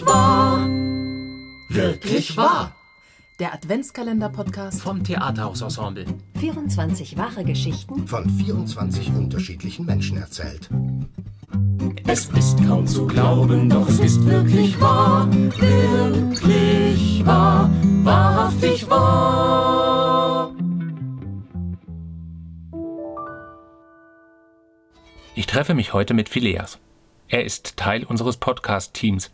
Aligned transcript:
Wirklich 0.00 0.06
wahr. 0.06 0.68
Wirklich 1.68 2.36
wahr. 2.36 2.74
Der 3.38 3.52
Adventskalender-Podcast 3.54 4.80
vom 4.80 5.04
Theaterhausensemble. 5.04 6.06
24 6.38 7.18
wahre 7.18 7.44
Geschichten 7.44 8.06
von 8.06 8.28
24 8.28 9.08
unterschiedlichen 9.10 9.84
Menschen 9.84 10.16
erzählt. 10.16 10.70
Es 12.06 12.26
ist 12.26 12.64
kaum 12.66 12.86
zu 12.86 13.06
glauben, 13.06 13.68
doch 13.68 13.88
es 13.88 13.98
ist 13.98 14.24
wirklich 14.24 14.80
wahr. 14.80 15.28
Wirklich 15.30 17.26
wahr. 17.26 17.70
Wahrhaftig 18.02 18.88
wahr. 18.88 20.54
Ich 25.34 25.46
treffe 25.46 25.74
mich 25.74 25.92
heute 25.92 26.14
mit 26.14 26.30
Phileas. 26.30 26.78
Er 27.28 27.44
ist 27.44 27.76
Teil 27.76 28.04
unseres 28.04 28.38
Podcast-Teams. 28.38 29.30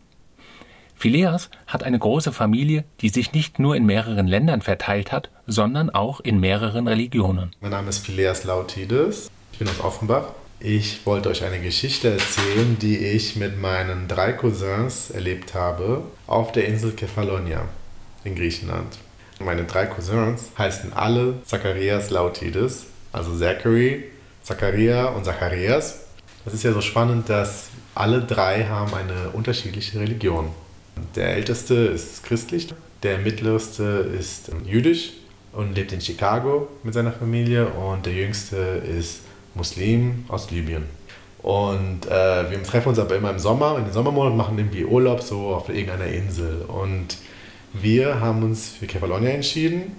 Phileas 0.99 1.51
hat 1.67 1.83
eine 1.83 1.99
große 1.99 2.31
Familie, 2.31 2.83
die 3.01 3.09
sich 3.09 3.31
nicht 3.31 3.59
nur 3.59 3.75
in 3.75 3.85
mehreren 3.85 4.25
Ländern 4.25 4.63
verteilt 4.63 5.11
hat, 5.11 5.29
sondern 5.45 5.91
auch 5.91 6.19
in 6.21 6.39
mehreren 6.39 6.87
Religionen. 6.87 7.51
Mein 7.61 7.69
Name 7.69 7.89
ist 7.89 7.99
Phileas 7.99 8.45
Lautides. 8.45 9.29
Ich 9.51 9.59
bin 9.59 9.69
aus 9.69 9.79
Offenbach. 9.79 10.29
Ich 10.59 11.05
wollte 11.05 11.29
euch 11.29 11.43
eine 11.43 11.59
Geschichte 11.59 12.09
erzählen, 12.09 12.79
die 12.81 12.97
ich 12.97 13.35
mit 13.35 13.61
meinen 13.61 14.07
drei 14.07 14.31
Cousins 14.33 15.11
erlebt 15.11 15.53
habe 15.53 16.01
auf 16.25 16.51
der 16.51 16.67
Insel 16.67 16.93
Kefalonia 16.93 17.61
in 18.23 18.33
Griechenland. 18.33 18.97
Meine 19.39 19.65
drei 19.65 19.85
Cousins 19.85 20.49
heißen 20.57 20.93
alle 20.93 21.43
Zacharias 21.43 22.09
Lautides, 22.09 22.87
also 23.11 23.37
Zachary, 23.37 24.05
Zacharia 24.41 25.09
und 25.09 25.25
Zacharias. 25.25 26.07
Das 26.43 26.55
ist 26.55 26.63
ja 26.63 26.73
so 26.73 26.81
spannend, 26.81 27.29
dass 27.29 27.67
alle 27.93 28.21
drei 28.21 28.65
haben 28.65 28.95
eine 28.95 29.29
unterschiedliche 29.33 29.99
Religion. 29.99 30.49
Der 31.15 31.35
älteste 31.35 31.73
ist 31.75 32.23
christlich, 32.23 32.73
der 33.03 33.17
mittlerste 33.19 33.83
ist 34.17 34.51
jüdisch 34.65 35.13
und 35.53 35.75
lebt 35.75 35.91
in 35.91 36.01
Chicago 36.01 36.67
mit 36.83 36.93
seiner 36.93 37.11
Familie 37.11 37.67
und 37.67 38.05
der 38.05 38.13
jüngste 38.13 38.55
ist 38.57 39.21
Muslim 39.55 40.25
aus 40.27 40.51
Libyen. 40.51 40.85
Und 41.41 42.05
äh, 42.07 42.51
wir 42.51 42.61
treffen 42.63 42.89
uns 42.89 42.99
aber 42.99 43.15
immer 43.15 43.31
im 43.31 43.39
Sommer, 43.39 43.77
in 43.77 43.85
den 43.85 43.93
Sommermonaten, 43.93 44.37
machen 44.37 44.57
irgendwie 44.57 44.85
Urlaub 44.85 45.21
so 45.21 45.47
auf 45.47 45.69
irgendeiner 45.69 46.07
Insel. 46.07 46.63
Und 46.67 47.17
wir 47.73 48.19
haben 48.19 48.43
uns 48.43 48.69
für 48.69 48.87
Kefalonia 48.87 49.31
entschieden, 49.31 49.95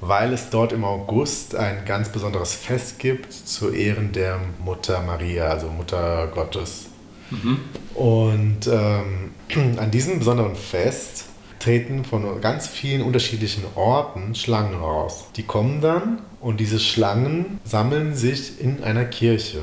weil 0.00 0.32
es 0.32 0.50
dort 0.50 0.72
im 0.72 0.84
August 0.84 1.54
ein 1.54 1.84
ganz 1.84 2.10
besonderes 2.10 2.54
Fest 2.54 2.98
gibt 2.98 3.32
zu 3.32 3.70
Ehren 3.70 4.12
der 4.12 4.40
Mutter 4.64 5.00
Maria, 5.02 5.48
also 5.48 5.68
Mutter 5.68 6.26
Gottes. 6.34 6.89
Mhm. 7.30 7.58
Und 7.94 8.66
ähm, 8.66 9.78
an 9.78 9.90
diesem 9.90 10.18
besonderen 10.18 10.56
Fest 10.56 11.26
treten 11.58 12.04
von 12.04 12.40
ganz 12.40 12.66
vielen 12.66 13.02
unterschiedlichen 13.02 13.64
Orten 13.74 14.34
Schlangen 14.34 14.74
raus. 14.74 15.26
Die 15.36 15.42
kommen 15.42 15.80
dann 15.80 16.20
und 16.40 16.58
diese 16.58 16.80
Schlangen 16.80 17.60
sammeln 17.64 18.14
sich 18.14 18.60
in 18.60 18.82
einer 18.82 19.04
Kirche 19.04 19.60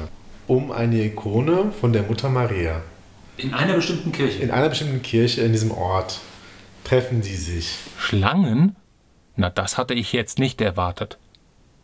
um 0.48 0.72
eine 0.72 1.04
Ikone 1.04 1.72
von 1.72 1.92
der 1.92 2.04
Mutter 2.04 2.30
Maria. 2.30 2.82
In 3.38 3.54
einer 3.54 3.74
bestimmten 3.74 4.12
Kirche? 4.12 4.42
In 4.42 4.52
einer 4.52 4.70
bestimmten 4.70 5.02
Kirche 5.02 5.42
in 5.42 5.52
diesem 5.52 5.72
Ort 5.72 6.20
treffen 6.84 7.22
sie 7.22 7.36
sich. 7.36 7.78
Schlangen? 8.00 8.76
Na, 9.36 9.50
das 9.50 9.78
hatte 9.78 9.94
ich 9.94 10.14
jetzt 10.14 10.40
nicht 10.40 10.62
erwartet. 10.62 11.18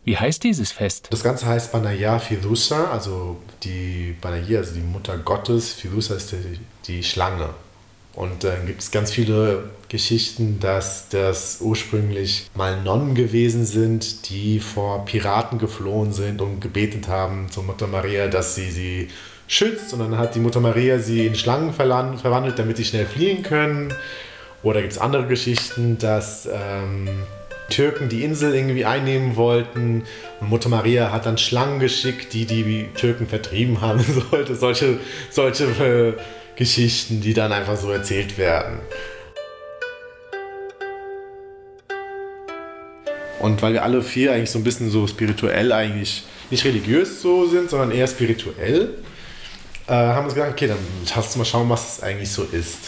Wie 0.04 0.18
heißt 0.18 0.44
dieses 0.44 0.70
Fest? 0.70 1.06
Das 1.10 1.22
Ganze 1.22 1.46
heißt 1.46 1.72
Banaya 1.72 2.18
Fidusa, 2.18 2.90
also 2.90 3.38
die 3.62 4.14
Banaya, 4.20 4.58
also 4.58 4.74
die 4.74 4.80
Mutter 4.80 5.16
Gottes. 5.16 5.72
Fidusa 5.72 6.14
ist 6.14 6.32
die, 6.32 6.60
die 6.86 7.02
Schlange. 7.02 7.48
Und 8.14 8.44
dann 8.44 8.66
gibt 8.66 8.80
es 8.80 8.90
ganz 8.90 9.10
viele 9.10 9.70
Geschichten, 9.88 10.60
dass 10.60 11.08
das 11.08 11.58
ursprünglich 11.60 12.48
mal 12.54 12.80
Nonnen 12.82 13.14
gewesen 13.14 13.66
sind, 13.66 14.28
die 14.28 14.60
vor 14.60 15.04
Piraten 15.04 15.58
geflohen 15.58 16.12
sind 16.12 16.40
und 16.40 16.60
gebetet 16.60 17.08
haben 17.08 17.50
zur 17.50 17.64
Mutter 17.64 17.86
Maria, 17.86 18.28
dass 18.28 18.54
sie 18.54 18.70
sie 18.70 19.08
schützt. 19.48 19.92
Und 19.94 20.00
dann 20.00 20.16
hat 20.16 20.34
die 20.34 20.40
Mutter 20.40 20.60
Maria 20.60 20.98
sie 20.98 21.26
in 21.26 21.34
Schlangen 21.34 21.72
verwandelt, 21.72 22.58
damit 22.58 22.76
sie 22.76 22.84
schnell 22.84 23.06
fliehen 23.06 23.42
können. 23.42 23.92
Oder 24.62 24.80
gibt 24.80 24.92
es 24.92 24.98
andere 24.98 25.26
Geschichten, 25.26 25.98
dass 25.98 26.48
ähm, 26.50 27.08
Türken 27.70 28.08
die 28.08 28.24
Insel 28.24 28.54
irgendwie 28.54 28.84
einnehmen 28.84 29.36
wollten 29.36 30.04
und 30.40 30.50
Mutter 30.50 30.68
Maria 30.68 31.12
hat 31.12 31.26
dann 31.26 31.38
Schlangen 31.38 31.80
geschickt, 31.80 32.32
die 32.32 32.46
die 32.46 32.88
Türken 32.94 33.26
vertrieben 33.26 33.80
haben 33.80 34.04
sollte. 34.30 34.54
Solche, 34.54 34.98
solche 35.30 35.64
äh, 35.64 36.12
Geschichten, 36.56 37.20
die 37.20 37.34
dann 37.34 37.52
einfach 37.52 37.76
so 37.76 37.90
erzählt 37.90 38.38
werden. 38.38 38.80
Und 43.40 43.60
weil 43.60 43.74
wir 43.74 43.82
alle 43.82 44.02
vier 44.02 44.32
eigentlich 44.32 44.50
so 44.50 44.58
ein 44.58 44.64
bisschen 44.64 44.90
so 44.90 45.06
spirituell 45.06 45.72
eigentlich, 45.72 46.24
nicht 46.50 46.64
religiös 46.64 47.20
so 47.20 47.46
sind, 47.46 47.68
sondern 47.68 47.90
eher 47.90 48.06
spirituell, 48.06 48.94
äh, 49.86 49.92
haben 49.92 50.20
wir 50.20 50.24
uns 50.24 50.34
gedacht, 50.34 50.52
okay, 50.52 50.68
dann 50.68 50.78
lass 51.14 51.26
uns 51.26 51.36
mal 51.36 51.44
schauen, 51.44 51.68
was 51.68 51.96
es 51.98 52.02
eigentlich 52.02 52.30
so 52.30 52.44
ist. 52.44 52.78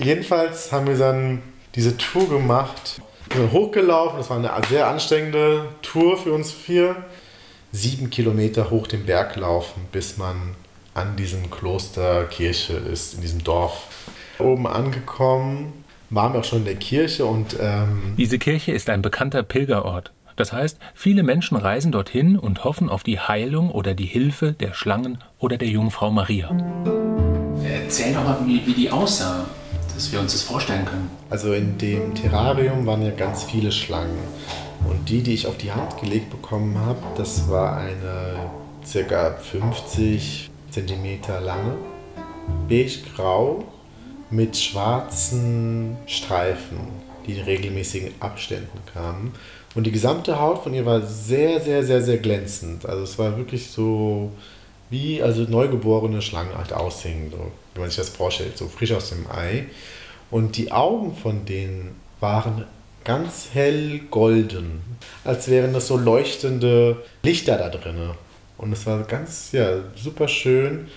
Jedenfalls 0.00 0.72
haben 0.72 0.86
wir 0.86 0.96
dann 0.96 1.42
diese 1.74 1.96
Tour 1.96 2.28
gemacht, 2.28 3.00
sind 3.38 3.52
hochgelaufen, 3.52 4.18
das 4.18 4.30
war 4.30 4.38
eine 4.38 4.50
sehr 4.68 4.88
anstrengende 4.88 5.66
Tour 5.82 6.16
für 6.16 6.32
uns 6.32 6.50
vier. 6.50 6.96
Sieben 7.70 8.10
Kilometer 8.10 8.70
hoch 8.70 8.86
den 8.86 9.06
Berg 9.06 9.36
laufen, 9.36 9.82
bis 9.92 10.16
man 10.16 10.54
an 10.94 11.16
diesem 11.16 11.50
Klosterkirche 11.50 12.74
ist, 12.74 13.14
in 13.14 13.20
diesem 13.20 13.44
Dorf. 13.44 13.86
Oben 14.38 14.66
angekommen, 14.66 15.84
waren 16.10 16.32
wir 16.32 16.40
auch 16.40 16.44
schon 16.44 16.60
in 16.60 16.64
der 16.64 16.76
Kirche 16.76 17.26
und. 17.26 17.56
Ähm 17.60 18.14
Diese 18.16 18.38
Kirche 18.38 18.72
ist 18.72 18.88
ein 18.88 19.02
bekannter 19.02 19.42
Pilgerort. 19.42 20.12
Das 20.36 20.52
heißt, 20.52 20.78
viele 20.94 21.24
Menschen 21.24 21.56
reisen 21.56 21.92
dorthin 21.92 22.38
und 22.38 22.64
hoffen 22.64 22.88
auf 22.88 23.02
die 23.02 23.18
Heilung 23.18 23.70
oder 23.70 23.94
die 23.94 24.06
Hilfe 24.06 24.52
der 24.52 24.72
Schlangen 24.72 25.18
oder 25.38 25.58
der 25.58 25.68
Jungfrau 25.68 26.10
Maria. 26.10 26.48
Erzähl 27.64 28.14
doch 28.14 28.24
mal, 28.24 28.38
wie, 28.46 28.64
wie 28.64 28.72
die 28.72 28.90
aussah, 28.90 29.46
dass 29.98 30.12
wir 30.12 30.20
uns 30.20 30.32
das 30.32 30.42
vorstellen 30.42 30.84
können. 30.84 31.10
Also 31.28 31.52
in 31.52 31.76
dem 31.76 32.14
Terrarium 32.14 32.86
waren 32.86 33.02
ja 33.02 33.10
ganz 33.10 33.42
viele 33.42 33.72
Schlangen. 33.72 34.16
Und 34.88 35.08
die, 35.08 35.22
die 35.22 35.34
ich 35.34 35.48
auf 35.48 35.56
die 35.56 35.72
Hand 35.72 36.00
gelegt 36.00 36.30
bekommen 36.30 36.78
habe, 36.78 37.00
das 37.16 37.50
war 37.50 37.78
eine 37.78 38.48
circa 38.86 39.32
50 39.32 40.50
cm 40.70 41.18
lange, 41.44 41.74
beige-grau 42.68 43.64
mit 44.30 44.56
schwarzen 44.56 45.96
Streifen, 46.06 46.78
die 47.26 47.32
in 47.32 47.42
regelmäßigen 47.42 48.12
Abständen 48.20 48.78
kamen. 48.94 49.34
Und 49.74 49.84
die 49.84 49.92
gesamte 49.92 50.40
Haut 50.40 50.62
von 50.62 50.74
ihr 50.74 50.86
war 50.86 51.00
sehr, 51.02 51.60
sehr, 51.60 51.82
sehr, 51.82 52.02
sehr 52.02 52.18
glänzend. 52.18 52.86
Also 52.86 53.02
es 53.02 53.18
war 53.18 53.36
wirklich 53.36 53.68
so 53.72 54.30
wie 54.90 55.20
also 55.20 55.42
neugeborene 55.42 56.22
Schlangen 56.22 56.56
halt 56.56 56.72
aussehen, 56.72 57.32
so, 57.32 57.50
wie 57.78 57.80
man 57.80 57.90
sich 57.90 57.98
das 57.98 58.10
vorstellt, 58.10 58.58
so 58.58 58.68
frisch 58.68 58.92
aus 58.92 59.10
dem 59.10 59.26
Ei. 59.30 59.66
Und 60.30 60.56
die 60.56 60.72
Augen 60.72 61.14
von 61.14 61.44
denen 61.44 61.96
waren 62.20 62.64
ganz 63.04 63.48
hell 63.54 64.00
golden, 64.10 64.82
als 65.24 65.48
wären 65.48 65.72
das 65.72 65.86
so 65.86 65.96
leuchtende 65.96 67.02
Lichter 67.22 67.56
da 67.56 67.68
drin. 67.70 68.10
Und 68.58 68.72
es 68.72 68.84
war 68.84 69.02
ganz, 69.04 69.52
ja, 69.52 69.78
super 69.94 70.28
schön. 70.28 70.88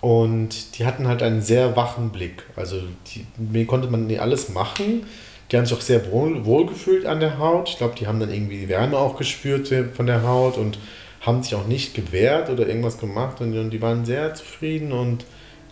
Und 0.00 0.78
die 0.78 0.86
hatten 0.86 1.08
halt 1.08 1.22
einen 1.22 1.42
sehr 1.42 1.76
wachen 1.76 2.10
Blick. 2.10 2.44
Also 2.56 2.80
die, 3.08 3.26
mir 3.36 3.66
konnte 3.66 3.88
man 3.88 4.10
alles 4.18 4.48
machen. 4.48 5.04
Die 5.50 5.56
haben 5.56 5.66
sich 5.66 5.76
auch 5.76 5.82
sehr 5.82 6.10
wohl, 6.10 6.66
gefühlt 6.66 7.06
an 7.06 7.20
der 7.20 7.38
Haut. 7.38 7.68
Ich 7.68 7.78
glaube, 7.78 7.94
die 7.98 8.06
haben 8.06 8.20
dann 8.20 8.32
irgendwie 8.32 8.60
die 8.60 8.68
Wärme 8.68 8.96
auch 8.96 9.16
gespürt 9.16 9.68
von 9.94 10.06
der 10.06 10.22
Haut 10.22 10.56
und 10.56 10.78
haben 11.20 11.42
sich 11.42 11.54
auch 11.54 11.66
nicht 11.66 11.94
gewehrt 11.94 12.48
oder 12.50 12.66
irgendwas 12.66 12.98
gemacht. 12.98 13.40
Und 13.40 13.70
die 13.70 13.82
waren 13.82 14.04
sehr 14.04 14.34
zufrieden 14.34 14.92
und 14.92 15.24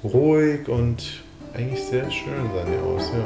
ruhig 0.04 0.68
und 0.68 1.22
eigentlich 1.54 1.82
sehr 1.82 2.10
schön 2.10 2.50
sahen 2.54 2.66
die 2.66 2.78
aus, 2.78 3.10
ja. 3.14 3.24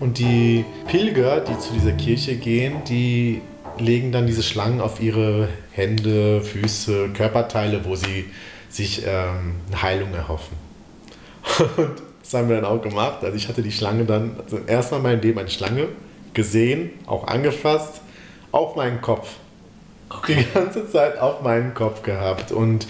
Und 0.00 0.18
die 0.18 0.64
Pilger, 0.86 1.40
die 1.40 1.58
zu 1.58 1.72
dieser 1.72 1.92
Kirche 1.92 2.36
gehen, 2.36 2.82
die 2.88 3.40
legen 3.78 4.12
dann 4.12 4.26
diese 4.26 4.42
Schlangen 4.42 4.80
auf 4.80 5.00
ihre 5.00 5.48
Hände, 5.72 6.40
Füße, 6.42 7.10
Körperteile, 7.14 7.84
wo 7.84 7.96
sie 7.96 8.26
sich 8.68 9.02
ähm, 9.06 9.54
Heilung 9.80 10.12
erhoffen. 10.12 10.56
Und 11.76 12.02
das 12.22 12.34
haben 12.34 12.48
wir 12.48 12.56
dann 12.56 12.64
auch 12.64 12.82
gemacht. 12.82 13.22
Also 13.22 13.36
ich 13.36 13.48
hatte 13.48 13.62
die 13.62 13.72
Schlange 13.72 14.04
dann, 14.04 14.36
also 14.42 14.58
erstmal 14.66 15.00
in 15.00 15.04
meinem 15.04 15.20
Leben 15.20 15.38
eine 15.38 15.50
Schlange 15.50 15.88
gesehen, 16.32 16.90
auch 17.06 17.26
angefasst, 17.26 18.00
auf 18.52 18.76
meinen 18.76 19.00
Kopf. 19.00 19.36
Okay. 20.10 20.44
Die 20.46 20.54
ganze 20.54 20.88
Zeit 20.90 21.18
auf 21.18 21.42
meinen 21.42 21.74
Kopf 21.74 22.02
gehabt. 22.02 22.52
Und 22.52 22.86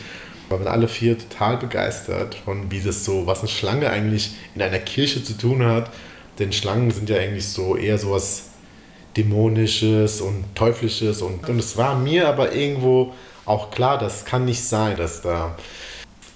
wir 0.48 0.58
waren 0.58 0.68
alle 0.68 0.88
vier 0.88 1.18
total 1.18 1.56
begeistert 1.56 2.34
von, 2.34 2.70
wie 2.70 2.80
das 2.80 3.04
so, 3.04 3.26
was 3.26 3.40
eine 3.40 3.48
Schlange 3.48 3.90
eigentlich 3.90 4.32
in 4.54 4.62
einer 4.62 4.78
Kirche 4.78 5.22
zu 5.22 5.34
tun 5.36 5.64
hat. 5.64 5.90
Denn 6.38 6.52
Schlangen 6.52 6.90
sind 6.90 7.08
ja 7.08 7.16
eigentlich 7.16 7.48
so 7.48 7.76
eher 7.76 7.98
sowas 7.98 8.50
Dämonisches 9.16 10.20
und 10.20 10.44
Teuflisches. 10.54 11.22
Und, 11.22 11.48
und 11.48 11.58
es 11.58 11.76
war 11.76 11.96
mir 11.96 12.28
aber 12.28 12.52
irgendwo 12.52 13.14
auch 13.46 13.70
klar, 13.70 13.98
das 13.98 14.24
kann 14.24 14.44
nicht 14.44 14.64
sein, 14.64 14.96
dass 14.96 15.22
da 15.22 15.56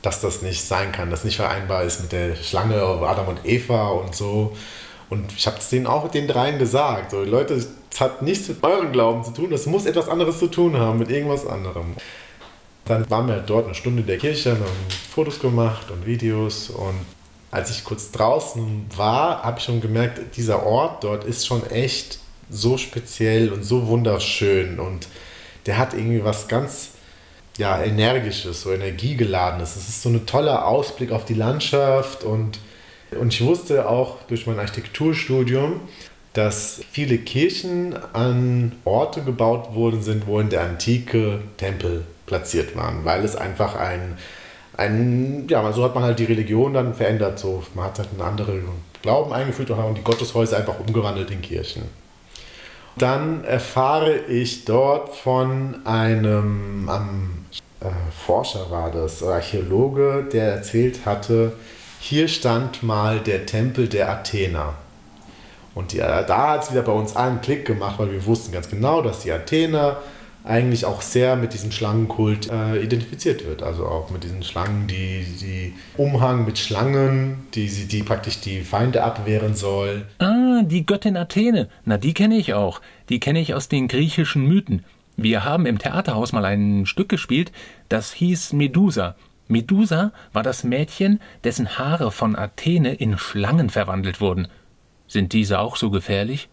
dass 0.03 0.21
das 0.21 0.43
nicht 0.43 0.63
sein 0.65 0.93
kann, 0.93 1.11
dass 1.11 1.25
nicht 1.25 1.37
vereinbar 1.37 1.83
ist 1.83 2.01
mit 2.01 2.13
der 2.13 2.37
Schlange, 2.37 2.81
Adam 2.83 3.29
und 3.29 3.45
Eva 3.45 3.89
und 3.89 4.15
so. 4.15 4.57
Und 5.11 5.33
ich 5.37 5.47
habe 5.47 5.59
es 5.59 5.71
denen 5.71 5.87
auch 5.87 6.09
den 6.11 6.29
dreien 6.29 6.59
gesagt. 6.59 7.11
So, 7.11 7.23
Leute, 7.23 7.55
es 7.55 7.69
hat 7.99 8.23
nichts 8.23 8.49
mit 8.49 8.63
eurem 8.63 8.93
Glauben 8.93 9.25
zu 9.25 9.33
tun, 9.33 9.51
das 9.51 9.67
muss 9.67 9.87
etwas 9.87 10.09
anderes 10.09 10.39
zu 10.39 10.49
tun 10.49 10.77
haben, 10.77 10.99
mit 10.99 11.11
irgendwas 11.11 11.47
anderem. 11.47 11.95
Dann 12.89 13.09
waren 13.11 13.29
wir 13.29 13.37
dort 13.37 13.67
eine 13.67 13.75
Stunde 13.75 14.01
in 14.01 14.07
der 14.07 14.17
Kirche, 14.17 14.53
haben 14.53 14.65
Fotos 15.15 15.41
gemacht 15.41 15.91
und 15.91 16.07
Videos. 16.07 16.71
Und 16.71 17.05
als 17.51 17.71
ich 17.71 17.85
kurz 17.85 18.11
draußen 18.13 18.87
war, 18.97 19.43
habe 19.43 19.59
ich 19.59 19.65
schon 19.65 19.83
gemerkt, 19.83 20.37
dieser 20.37 20.65
Ort 20.65 21.05
dort 21.05 21.25
ist 21.25 21.47
schon 21.47 21.69
echt 21.71 22.19
so 22.49 22.79
speziell 22.79 23.53
und 23.53 23.63
so 23.63 23.87
wunderschön. 23.89 24.81
Und 24.81 25.07
der 25.67 25.77
hat 25.77 25.93
irgendwie 25.93 26.25
was 26.25 26.49
ganz 26.49 26.93
ja, 27.59 27.83
energisches, 27.83 28.63
so 28.63 28.73
energiegeladenes. 28.73 29.77
Es 29.77 29.91
ist 29.91 30.01
so 30.01 30.09
ein 30.09 30.25
toller 30.25 30.67
Ausblick 30.67 31.13
auf 31.13 31.27
die 31.27 31.35
Landschaft 31.35 32.25
und, 32.25 32.59
und 33.21 33.35
ich 33.35 33.45
wusste 33.45 33.87
auch 33.87 34.17
durch 34.29 34.47
mein 34.47 34.59
Architekturstudium, 34.59 35.81
dass 36.33 36.81
viele 36.91 37.19
Kirchen 37.19 37.97
an 38.15 38.77
Orte 38.85 39.23
gebaut 39.23 39.75
worden 39.75 40.03
sind, 40.03 40.27
wo 40.27 40.41
in 40.41 40.49
der 40.49 40.63
Antike 40.63 41.41
Tempel 41.59 42.07
platziert 42.29 42.77
waren, 42.77 43.05
weil 43.05 43.25
es 43.25 43.35
einfach 43.35 43.75
ein, 43.75 44.17
ein 44.77 45.47
ja, 45.49 45.73
so 45.73 45.83
hat 45.83 45.95
man 45.95 46.05
halt 46.05 46.21
die 46.21 46.25
Religion 46.25 46.75
dann 46.75 46.95
verändert, 46.95 47.39
so 47.39 47.65
man 47.75 47.87
hat 47.87 47.99
halt 47.99 48.11
einen 48.13 48.21
anderen 48.21 48.69
Glauben 49.03 49.33
eingeführt 49.33 49.71
und 49.71 49.79
haben 49.79 49.95
die 49.95 50.05
Gotteshäuser 50.05 50.57
einfach 50.57 50.79
umgewandelt 50.79 51.31
in 51.31 51.43
Kirchen. 51.43 51.83
Dann 52.97 53.45
erfahre 53.45 54.17
ich 54.29 54.65
dort 54.65 55.15
von 55.15 55.87
einem 55.87 56.89
am, 56.89 57.47
äh, 57.81 57.87
Forscher 58.27 58.71
war 58.71 58.91
das, 58.91 59.23
Archäologe, 59.23 60.27
der 60.33 60.53
erzählt 60.53 61.07
hatte, 61.07 61.53
hier 62.01 62.29
stand 62.29 62.83
mal 62.83 63.21
der 63.21 63.47
Tempel 63.47 63.89
der 63.89 64.11
Athener. 64.11 64.75
Und 65.75 65.93
die, 65.93 65.99
da 65.99 66.51
hat 66.51 66.65
es 66.65 66.73
wieder 66.73 66.83
bei 66.83 66.93
uns 66.93 67.15
einen 67.15 67.41
Klick 67.41 67.65
gemacht, 67.65 67.99
weil 67.99 68.11
wir 68.11 68.27
wussten 68.27 68.51
ganz 68.51 68.69
genau, 68.69 69.01
dass 69.01 69.21
die 69.21 69.31
Athener 69.31 69.99
eigentlich 70.49 70.87
auch 70.87 71.03
sehr 71.03 71.37
mit 71.37 71.53
diesem 71.53 71.71
Schlangenkult 71.71 72.51
äh, 72.51 72.83
identifiziert 72.83 73.47
wird. 73.47 73.63
Also 73.63 73.87
auch 73.87 74.11
mit 74.11 74.25
diesen 74.25 74.43
Schlangen, 74.43 74.87
die, 74.87 75.25
die 75.41 75.75
Umhang 75.97 76.47
mit 76.47 76.59
Schlangen, 76.59 77.47
die, 77.55 77.69
die 77.69 78.03
praktisch 78.03 78.41
die 78.41 78.63
Feinde 78.63 79.05
abwehren 79.05 79.55
soll. 79.55 80.07
Ah, 80.19 80.63
die 80.63 80.87
Göttin 80.87 81.17
Athene. 81.17 81.69
Na, 81.85 81.99
die 81.99 82.15
kenne 82.15 82.37
ich 82.37 82.55
auch. 82.55 82.81
Die 83.11 83.21
kenne 83.21 83.41
ich 83.41 83.55
aus 83.55 83.69
den 83.69 83.89
griechischen 83.89 84.47
Mythen. 84.47 84.85
Wir 85.17 85.45
haben 85.45 85.67
im 85.67 85.79
Theaterhaus 85.79 86.33
mal 86.33 86.45
ein 86.45 86.87
Stück 86.87 87.09
gespielt, 87.09 87.51
das 87.89 88.13
hieß 88.13 88.53
Medusa. 88.53 89.17
Medusa 89.49 90.13
war 90.33 90.45
das 90.45 90.63
Mädchen, 90.63 91.21
dessen 91.43 91.79
Haare 91.79 92.13
von 92.13 92.37
Athene 92.37 92.95
in 92.95 93.19
Schlangen 93.19 93.69
verwandelt 93.69 94.21
wurden. 94.21 94.47
Sind 95.09 95.33
diese 95.33 95.59
auch 95.59 95.75
so 95.75 95.91
gefährlich? 95.91 96.49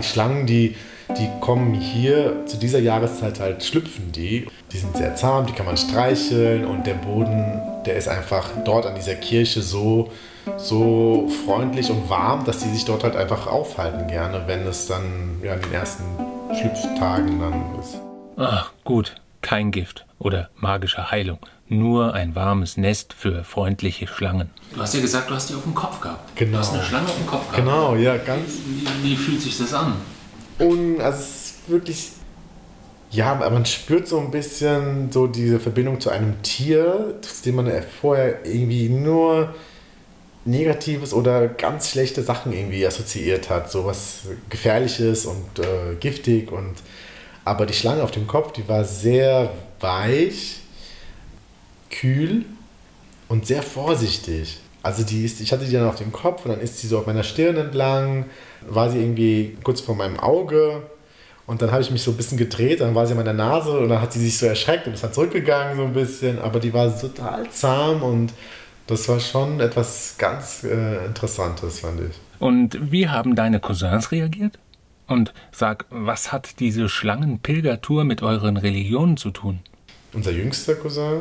Schlangen, 0.00 0.46
die 0.46 0.74
die 1.16 1.28
kommen 1.40 1.74
hier 1.74 2.44
zu 2.46 2.58
dieser 2.58 2.78
Jahreszeit 2.78 3.40
halt, 3.40 3.64
schlüpfen 3.64 4.12
die. 4.12 4.46
Die 4.72 4.78
sind 4.78 4.96
sehr 4.96 5.16
zahm, 5.16 5.46
die 5.46 5.52
kann 5.52 5.66
man 5.66 5.76
streicheln 5.76 6.64
und 6.64 6.86
der 6.86 6.94
Boden, 6.94 7.60
der 7.86 7.96
ist 7.96 8.08
einfach 8.08 8.50
dort 8.64 8.84
an 8.86 8.94
dieser 8.94 9.14
Kirche 9.14 9.62
so, 9.62 10.10
so 10.58 11.28
freundlich 11.46 11.90
und 11.90 12.10
warm, 12.10 12.44
dass 12.44 12.58
die 12.58 12.68
sich 12.68 12.84
dort 12.84 13.04
halt 13.04 13.16
einfach 13.16 13.46
aufhalten 13.46 14.06
gerne, 14.08 14.42
wenn 14.46 14.66
es 14.66 14.86
dann 14.86 15.40
ja, 15.42 15.54
in 15.54 15.62
den 15.62 15.72
ersten 15.72 16.04
Schlüpftagen 16.54 17.40
dann 17.40 17.78
ist. 17.80 18.00
Ach, 18.36 18.72
gut, 18.84 19.14
kein 19.40 19.70
Gift 19.70 20.06
oder 20.18 20.50
magische 20.56 21.10
Heilung. 21.10 21.38
Nur 21.70 22.14
ein 22.14 22.34
warmes 22.34 22.78
Nest 22.78 23.12
für 23.12 23.44
freundliche 23.44 24.06
Schlangen. 24.06 24.50
Du 24.74 24.80
hast 24.80 24.94
ja 24.94 25.00
gesagt, 25.00 25.28
du 25.28 25.34
hast 25.34 25.50
die 25.50 25.54
auf 25.54 25.64
dem 25.64 25.74
Kopf 25.74 26.00
gehabt. 26.00 26.34
Genau. 26.34 26.52
Du 26.52 26.58
hast 26.58 26.72
eine 26.72 26.82
Schlange 26.82 27.06
auf 27.06 27.16
dem 27.16 27.26
Kopf 27.26 27.50
gehabt. 27.50 27.56
Genau, 27.56 27.94
ja, 27.94 28.16
ganz. 28.16 28.58
Wie, 28.66 29.10
wie 29.10 29.16
fühlt 29.16 29.42
sich 29.42 29.58
das 29.58 29.74
an? 29.74 29.94
Und 30.58 31.00
also 31.00 31.18
es 31.18 31.28
ist 31.28 31.54
wirklich, 31.68 32.10
ja, 33.10 33.34
man 33.34 33.64
spürt 33.64 34.08
so 34.08 34.18
ein 34.18 34.30
bisschen 34.30 35.10
so 35.12 35.26
diese 35.26 35.60
Verbindung 35.60 36.00
zu 36.00 36.10
einem 36.10 36.42
Tier, 36.42 37.16
zu 37.20 37.42
dem 37.44 37.56
man 37.56 37.70
vorher 38.00 38.44
irgendwie 38.44 38.88
nur 38.88 39.54
Negatives 40.44 41.12
oder 41.12 41.46
ganz 41.48 41.90
schlechte 41.90 42.22
Sachen 42.22 42.52
irgendwie 42.52 42.86
assoziiert 42.86 43.50
hat. 43.50 43.70
So 43.70 43.84
was 43.84 44.22
Gefährliches 44.48 45.26
und 45.26 45.58
äh, 45.58 45.94
giftig 46.00 46.50
und 46.50 46.74
aber 47.44 47.64
die 47.64 47.74
Schlange 47.74 48.02
auf 48.02 48.10
dem 48.10 48.26
Kopf, 48.26 48.52
die 48.52 48.68
war 48.68 48.84
sehr 48.84 49.50
weich, 49.80 50.60
kühl 51.90 52.44
und 53.28 53.46
sehr 53.46 53.62
vorsichtig. 53.62 54.58
Also 54.88 55.02
die 55.02 55.22
ist, 55.22 55.42
ich 55.42 55.52
hatte 55.52 55.66
die 55.66 55.72
dann 55.72 55.86
auf 55.86 55.96
dem 55.96 56.12
Kopf 56.12 56.46
und 56.46 56.50
dann 56.50 56.60
ist 56.62 56.78
sie 56.78 56.86
so 56.86 56.98
auf 56.98 57.06
meiner 57.06 57.22
Stirn 57.22 57.58
entlang 57.58 58.24
war 58.66 58.90
sie 58.90 58.98
irgendwie 58.98 59.54
kurz 59.62 59.82
vor 59.82 59.94
meinem 59.94 60.18
Auge 60.18 60.82
und 61.46 61.60
dann 61.60 61.70
habe 61.72 61.82
ich 61.82 61.90
mich 61.90 62.00
so 62.00 62.12
ein 62.12 62.16
bisschen 62.16 62.38
gedreht, 62.38 62.80
dann 62.80 62.94
war 62.94 63.06
sie 63.06 63.12
an 63.12 63.18
meiner 63.18 63.34
Nase 63.34 63.78
und 63.78 63.90
dann 63.90 64.00
hat 64.00 64.14
sie 64.14 64.20
sich 64.20 64.38
so 64.38 64.46
erschreckt 64.46 64.86
und 64.86 64.94
ist 64.94 65.04
dann 65.04 65.12
zurückgegangen 65.12 65.76
so 65.76 65.84
ein 65.84 65.92
bisschen, 65.92 66.38
aber 66.38 66.58
die 66.58 66.72
war 66.72 66.98
total 66.98 67.50
zahm 67.50 68.02
und 68.02 68.32
das 68.86 69.06
war 69.10 69.20
schon 69.20 69.60
etwas 69.60 70.14
ganz 70.16 70.64
äh, 70.64 71.04
Interessantes, 71.04 71.80
fand 71.80 72.00
ich. 72.00 72.16
Und 72.38 72.90
wie 72.90 73.10
haben 73.10 73.34
deine 73.34 73.60
Cousins 73.60 74.10
reagiert? 74.10 74.58
Und 75.06 75.34
sag, 75.52 75.84
was 75.90 76.32
hat 76.32 76.60
diese 76.60 76.88
Schlangenpilgertour 76.88 78.04
mit 78.04 78.22
euren 78.22 78.56
Religionen 78.56 79.18
zu 79.18 79.32
tun? 79.32 79.60
Unser 80.14 80.30
jüngster 80.30 80.76
Cousin, 80.76 81.20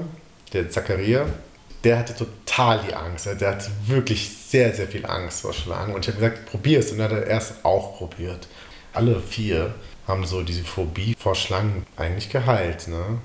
der 0.54 0.70
Zacharia, 0.70 1.26
der 1.84 2.00
hatte 2.00 2.16
total 2.16 2.82
die 2.88 2.94
Angst. 2.94 3.26
Der 3.26 3.52
hatte 3.52 3.70
wirklich 3.86 4.30
sehr, 4.30 4.74
sehr 4.74 4.88
viel 4.88 5.06
Angst 5.06 5.42
vor 5.42 5.54
Schlangen. 5.54 5.94
Und 5.94 6.08
ich 6.08 6.14
habe 6.14 6.20
gesagt, 6.20 6.46
probier 6.46 6.80
es. 6.80 6.92
Und 6.92 6.98
dann 6.98 7.12
hat 7.12 7.18
er 7.18 7.28
erst 7.28 7.64
auch 7.64 7.98
probiert. 7.98 8.48
Alle 8.94 9.20
vier 9.22 9.74
haben 10.08 10.26
so 10.26 10.42
diese 10.42 10.64
Phobie 10.64 11.16
vor 11.18 11.36
Schlangen 11.36 11.86
eigentlich 11.96 12.30
geheilt. 12.30 12.88
Ne? 12.88 13.20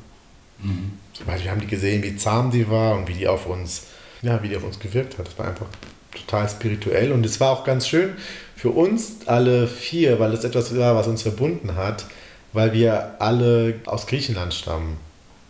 Mhm. 0.58 0.98
Weil 1.24 1.42
wir 1.42 1.50
haben 1.50 1.60
die 1.60 1.66
gesehen, 1.66 2.02
wie 2.02 2.16
zahm 2.16 2.50
die 2.50 2.68
war 2.68 2.96
und 2.96 3.08
wie 3.08 3.14
die 3.14 3.28
auf 3.28 3.46
uns, 3.46 3.84
ja, 4.20 4.42
wie 4.42 4.48
die 4.48 4.56
auf 4.56 4.64
uns 4.64 4.78
gewirkt 4.78 5.18
hat. 5.18 5.28
Das 5.28 5.38
war 5.38 5.48
einfach 5.48 5.66
total 6.14 6.48
spirituell. 6.48 7.12
Und 7.12 7.24
es 7.24 7.40
war 7.40 7.50
auch 7.50 7.64
ganz 7.64 7.88
schön 7.88 8.14
für 8.56 8.70
uns 8.70 9.26
alle 9.26 9.66
vier, 9.66 10.20
weil 10.20 10.32
es 10.34 10.44
etwas 10.44 10.76
war, 10.76 10.94
was 10.94 11.06
uns 11.06 11.22
verbunden 11.22 11.74
hat, 11.74 12.04
weil 12.52 12.72
wir 12.72 13.16
alle 13.20 13.80
aus 13.86 14.06
Griechenland 14.06 14.54
stammen. 14.54 14.98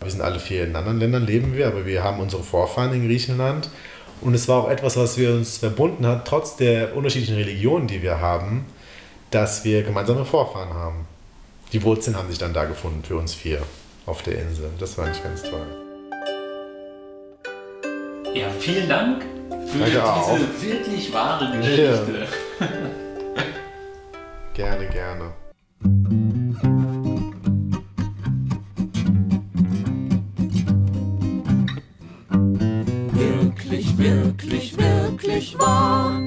Wir 0.03 0.11
sind 0.11 0.21
alle 0.21 0.39
vier 0.39 0.65
in 0.65 0.75
anderen 0.75 0.99
Ländern, 0.99 1.25
leben 1.25 1.55
wir, 1.55 1.67
aber 1.67 1.85
wir 1.85 2.03
haben 2.03 2.19
unsere 2.19 2.43
Vorfahren 2.43 2.93
in 2.93 3.07
Griechenland. 3.07 3.69
Und 4.21 4.33
es 4.33 4.47
war 4.47 4.63
auch 4.63 4.69
etwas, 4.69 4.95
was 4.95 5.17
wir 5.17 5.31
uns 5.31 5.57
verbunden 5.57 6.05
hat, 6.07 6.25
trotz 6.27 6.55
der 6.55 6.95
unterschiedlichen 6.95 7.35
Religionen, 7.35 7.87
die 7.87 8.01
wir 8.01 8.21
haben, 8.21 8.65
dass 9.31 9.65
wir 9.65 9.83
gemeinsame 9.83 10.25
Vorfahren 10.25 10.73
haben. 10.73 11.07
Die 11.73 11.83
Wurzeln 11.83 12.15
haben 12.15 12.29
sich 12.29 12.37
dann 12.37 12.53
da 12.53 12.65
gefunden 12.65 13.03
für 13.03 13.17
uns 13.17 13.33
vier 13.33 13.61
auf 14.05 14.21
der 14.21 14.39
Insel. 14.39 14.69
Das 14.79 14.97
war 14.97 15.07
nicht 15.07 15.23
ganz 15.23 15.41
toll. 15.43 15.65
Ja, 18.33 18.49
vielen 18.59 18.87
Dank 18.89 19.23
für 19.67 19.79
Danke 19.79 19.91
diese 19.91 20.03
auch. 20.03 20.39
wirklich 20.61 21.13
wahre 21.13 21.57
Geschichte. 21.57 22.27
Gerne, 24.53 24.87
gerne. 24.87 25.42
Wirklich 35.43 35.59
wahr. 35.59 36.21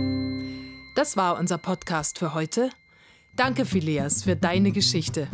Das 0.94 1.16
war 1.16 1.38
unser 1.38 1.58
Podcast 1.58 2.18
für 2.18 2.35
heute. 2.35 2.70
Danke, 3.35 3.64
Phileas, 3.64 4.23
für 4.23 4.37
deine 4.37 4.73
Geschichte. 4.73 5.28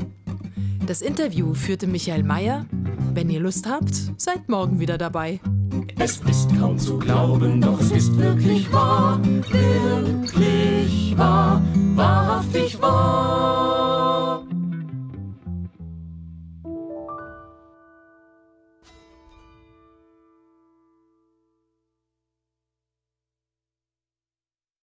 Das 0.86 1.02
Interview 1.02 1.54
führte 1.54 1.86
Michael 1.86 2.24
Mayer. 2.24 2.66
Wenn 3.14 3.30
ihr 3.30 3.40
Lust 3.40 3.68
habt, 3.68 3.94
seid 4.16 4.48
morgen 4.48 4.80
wieder 4.80 4.98
dabei. 4.98 5.40
Es 5.98 6.18
ist 6.28 6.56
kaum 6.58 6.78
zu 6.78 6.98
glauben, 6.98 7.60
doch 7.60 7.80
es 7.80 7.90
ist 7.92 8.16
wirklich 8.16 8.72
wahr. 8.72 9.20
Wirklich 9.22 11.16
wahr, 11.16 11.62
wahrhaftig 11.94 12.80
wahr. 12.80 13.41